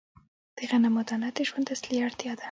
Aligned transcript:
د 0.57 0.59
غنمو 0.69 1.01
دانه 1.09 1.29
د 1.35 1.37
ژوند 1.47 1.67
اصلي 1.75 1.97
اړتیا 2.07 2.31
ده. 2.35 2.39